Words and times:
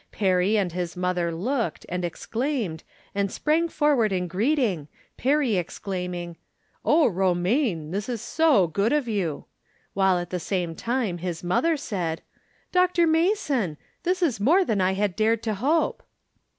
Perry 0.11 0.57
and 0.57 0.71
his 0.71 0.97
mother 0.97 1.31
looked, 1.31 1.85
and 1.87 2.03
exclaimed, 2.03 2.83
and 3.13 3.31
sprang 3.31 3.69
forward 3.69 4.11
in 4.11 4.27
greeting, 4.27 4.87
Perry 5.15 5.57
exclaiming:" 5.57 6.37
Oh, 6.83 7.05
Romaine, 7.05 7.91
this 7.91 8.09
is 8.09 8.19
so 8.19 8.65
good 8.65 8.93
of 8.93 9.07
you!" 9.07 9.45
While 9.93 10.17
at 10.17 10.31
the 10.31 10.39
same 10.39 10.73
time, 10.73 11.19
his 11.19 11.43
mother 11.43 11.77
said:" 11.77 12.23
Dr. 12.71 13.05
Mason! 13.05 13.77
This 14.01 14.23
is 14.23 14.39
more 14.39 14.65
than 14.65 14.81
I 14.81 14.93
had 14.93 15.15
dared 15.15 15.43
to 15.43 15.53
hope." 15.53 16.01